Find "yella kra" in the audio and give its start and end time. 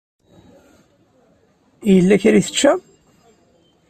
1.93-2.37